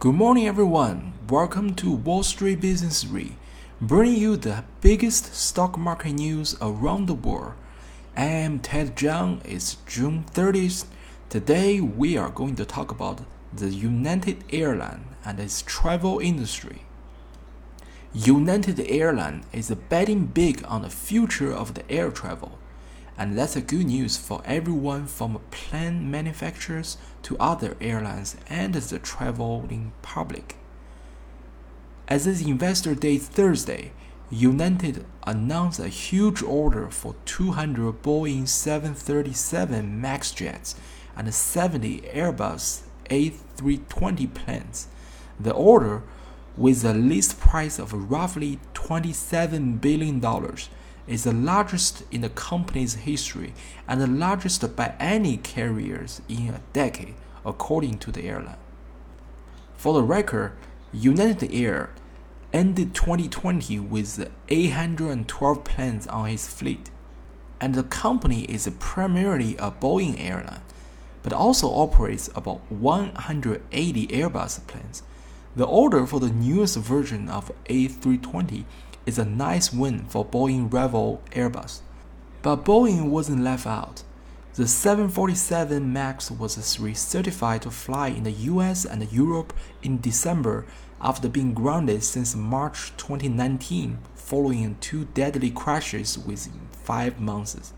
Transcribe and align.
Good 0.00 0.14
morning, 0.14 0.48
everyone. 0.48 1.12
Welcome 1.28 1.74
to 1.74 1.92
Wall 1.92 2.22
Street 2.22 2.62
Business 2.62 3.04
Re, 3.04 3.36
bringing 3.82 4.18
you 4.18 4.34
the 4.38 4.64
biggest 4.80 5.34
stock 5.34 5.76
market 5.76 6.12
news 6.12 6.56
around 6.62 7.04
the 7.04 7.12
world. 7.12 7.52
I 8.16 8.24
am 8.24 8.60
Ted 8.60 8.96
Jiang. 8.96 9.44
It's 9.44 9.76
June 9.86 10.24
30th. 10.32 10.86
Today, 11.28 11.82
we 11.82 12.16
are 12.16 12.30
going 12.30 12.56
to 12.56 12.64
talk 12.64 12.90
about 12.90 13.20
the 13.52 13.68
United 13.68 14.42
Airlines 14.50 15.04
and 15.22 15.38
its 15.38 15.60
travel 15.60 16.18
industry. 16.18 16.80
United 18.14 18.80
Airlines 18.80 19.44
is 19.52 19.70
betting 19.90 20.24
big 20.24 20.64
on 20.66 20.80
the 20.80 20.88
future 20.88 21.52
of 21.52 21.74
the 21.74 21.84
air 21.92 22.10
travel 22.10 22.58
and 23.20 23.36
that's 23.36 23.54
a 23.54 23.60
good 23.60 23.84
news 23.84 24.16
for 24.16 24.40
everyone 24.46 25.06
from 25.06 25.38
plane 25.50 26.10
manufacturers 26.10 26.96
to 27.22 27.36
other 27.38 27.76
airlines 27.78 28.34
and 28.48 28.72
the 28.72 28.98
traveling 28.98 29.92
public. 30.00 30.56
As 32.08 32.26
its 32.26 32.40
Investor 32.40 32.94
Day 32.94 33.18
Thursday, 33.18 33.92
United 34.30 35.04
announced 35.26 35.78
a 35.78 35.88
huge 35.88 36.42
order 36.42 36.88
for 36.88 37.14
200 37.26 38.02
Boeing 38.02 38.48
737 38.48 40.00
MAX 40.00 40.30
jets 40.30 40.74
and 41.14 41.34
70 41.34 42.00
Airbus 42.14 42.84
A320 43.10 44.32
planes. 44.32 44.88
The 45.38 45.52
order, 45.52 46.04
with 46.56 46.86
a 46.86 46.94
list 46.94 47.38
price 47.38 47.78
of 47.78 48.10
roughly 48.10 48.60
$27 48.72 49.78
billion, 49.78 50.22
is 51.10 51.24
the 51.24 51.32
largest 51.32 52.04
in 52.12 52.20
the 52.20 52.28
company's 52.30 52.94
history 52.94 53.52
and 53.88 54.00
the 54.00 54.06
largest 54.06 54.76
by 54.76 54.94
any 55.00 55.36
carriers 55.36 56.22
in 56.28 56.54
a 56.54 56.60
decade, 56.72 57.14
according 57.44 57.98
to 57.98 58.12
the 58.12 58.22
airline. 58.22 58.56
For 59.74 59.92
the 59.92 60.04
record, 60.04 60.52
United 60.92 61.52
Air 61.52 61.90
ended 62.52 62.94
2020 62.94 63.80
with 63.80 64.30
812 64.48 65.64
planes 65.64 66.06
on 66.06 66.28
its 66.28 66.46
fleet, 66.46 66.90
and 67.60 67.74
the 67.74 67.82
company 67.82 68.42
is 68.44 68.70
primarily 68.78 69.56
a 69.56 69.72
Boeing 69.72 70.14
airline, 70.16 70.62
but 71.24 71.32
also 71.32 71.68
operates 71.68 72.30
about 72.36 72.60
180 72.70 74.06
Airbus 74.06 74.64
planes. 74.68 75.02
The 75.56 75.64
order 75.64 76.06
for 76.06 76.20
the 76.20 76.30
newest 76.30 76.76
version 76.76 77.28
of 77.28 77.50
A320 77.64 78.64
is 79.06 79.18
a 79.18 79.24
nice 79.24 79.72
win 79.72 80.04
for 80.06 80.24
Boeing 80.24 80.72
rival 80.72 81.22
Airbus. 81.32 81.80
But 82.42 82.64
Boeing 82.64 83.08
wasn't 83.10 83.42
left 83.42 83.66
out. 83.66 84.02
The 84.54 84.66
747 84.66 85.92
MAX 85.92 86.30
was 86.30 86.56
recertified 86.56 87.60
to 87.60 87.70
fly 87.70 88.08
in 88.08 88.24
the 88.24 88.32
US 88.32 88.84
and 88.84 89.10
Europe 89.12 89.52
in 89.82 90.00
December 90.00 90.66
after 91.00 91.28
being 91.28 91.54
grounded 91.54 92.02
since 92.02 92.34
March 92.34 92.92
2019 92.96 93.98
following 94.14 94.76
two 94.80 95.06
deadly 95.14 95.50
crashes 95.50 96.18
within 96.18 96.68
five 96.72 97.20
months. 97.20 97.72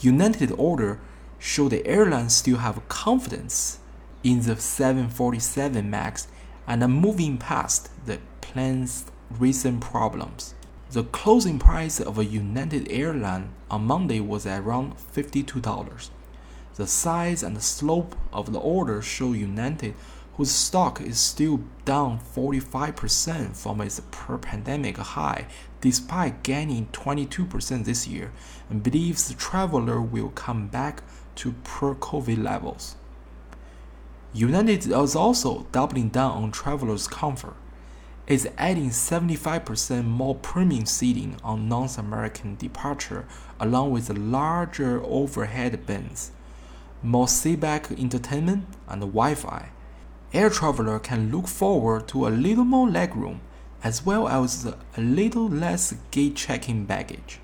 United 0.00 0.52
Order 0.52 1.00
showed 1.38 1.70
the 1.70 1.86
airline 1.86 2.30
still 2.30 2.58
have 2.58 2.88
confidence 2.88 3.78
in 4.22 4.40
the 4.40 4.56
747 4.56 5.88
MAX 5.88 6.26
and 6.66 6.82
are 6.82 6.88
moving 6.88 7.38
past 7.38 7.90
the 8.06 8.18
plane's 8.40 9.04
recent 9.40 9.80
problems. 9.80 10.54
The 10.90 11.04
closing 11.04 11.58
price 11.58 11.98
of 11.98 12.18
a 12.18 12.24
United 12.24 12.90
Airline 12.90 13.50
on 13.70 13.84
Monday 13.84 14.20
was 14.20 14.46
around 14.46 14.94
$52. 14.96 16.10
The 16.76 16.86
size 16.86 17.42
and 17.42 17.56
the 17.56 17.60
slope 17.60 18.14
of 18.32 18.52
the 18.52 18.60
order 18.60 19.02
show 19.02 19.32
United, 19.32 19.94
whose 20.36 20.50
stock 20.50 21.00
is 21.00 21.18
still 21.18 21.60
down 21.84 22.20
45% 22.20 23.56
from 23.56 23.80
its 23.80 24.00
pre-pandemic 24.10 24.98
high, 24.98 25.46
despite 25.80 26.42
gaining 26.42 26.86
22% 26.92 27.84
this 27.84 28.06
year, 28.06 28.32
and 28.70 28.82
believes 28.82 29.28
the 29.28 29.34
traveler 29.34 30.00
will 30.00 30.30
come 30.30 30.68
back 30.68 31.02
to 31.36 31.54
pre-COVID 31.64 32.42
levels. 32.42 32.96
United 34.32 34.86
is 34.86 35.16
also 35.16 35.66
doubling 35.72 36.08
down 36.08 36.42
on 36.42 36.50
travelers' 36.52 37.08
comfort 37.08 37.56
is 38.26 38.48
adding 38.56 38.88
75% 38.88 40.04
more 40.04 40.34
premium 40.34 40.86
seating 40.86 41.36
on 41.44 41.68
North 41.68 41.98
American 41.98 42.56
departure, 42.56 43.26
along 43.60 43.90
with 43.90 44.08
larger 44.16 45.02
overhead 45.04 45.84
bins, 45.86 46.32
more 47.02 47.26
seatback 47.26 47.96
entertainment, 47.98 48.66
and 48.88 49.02
Wi-Fi. 49.02 49.68
Air 50.32 50.48
traveler 50.50 50.98
can 50.98 51.30
look 51.30 51.46
forward 51.46 52.08
to 52.08 52.26
a 52.26 52.30
little 52.30 52.64
more 52.64 52.88
legroom, 52.88 53.40
as 53.82 54.06
well 54.06 54.26
as 54.26 54.64
a 54.64 55.00
little 55.00 55.48
less 55.48 55.94
gate 56.10 56.34
checking 56.34 56.86
baggage. 56.86 57.40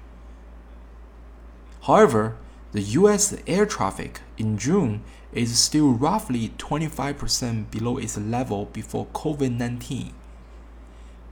However, 1.82 2.36
the 2.72 2.80
US 2.80 3.36
air 3.47 3.66
traffic 3.66 4.20
in 4.38 4.56
June 4.56 5.02
is 5.32 5.58
still 5.58 5.91
roughly 5.91 6.52
25% 6.56 7.70
below 7.70 7.98
its 7.98 8.16
level 8.16 8.66
before 8.66 9.06
COVID 9.12 9.56
19 9.58 10.14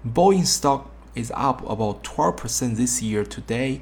Boeing 0.07 0.47
stock 0.47 0.93
is 1.17 1.33
up 1.35 1.69
about 1.69 2.05
12% 2.05 2.77
this 2.77 3.03
year 3.03 3.25
today, 3.25 3.81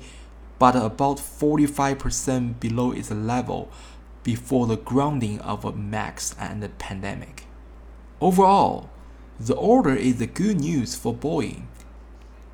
but 0.58 0.74
about 0.74 1.18
45% 1.18 2.58
below 2.58 2.92
its 2.92 3.10
level 3.10 3.70
before 4.22 4.66
the 4.66 4.78
grounding 4.78 5.38
of 5.40 5.66
a 5.66 5.72
MAX 5.72 6.34
and 6.40 6.62
the 6.62 6.70
pandemic. 6.70 7.44
Overall, 8.18 8.88
the 9.38 9.54
order 9.56 9.94
is 9.94 10.18
the 10.18 10.26
good 10.26 10.58
news 10.58 10.94
for 10.94 11.14
Boeing, 11.14 11.64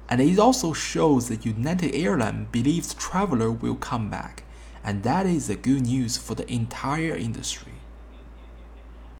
and 0.08 0.20
it 0.20 0.40
also 0.40 0.72
shows 0.72 1.28
that 1.28 1.46
United 1.46 1.94
Airlines 1.94 2.48
believes 2.50 2.94
traveler 2.94 3.52
will 3.52 3.76
come 3.76 4.10
back, 4.10 4.42
and 4.82 5.04
that 5.04 5.24
is 5.24 5.46
the 5.46 5.54
good 5.54 5.82
news 5.82 6.18
for 6.18 6.34
the 6.34 6.52
entire 6.52 7.14
industry. 7.14 7.74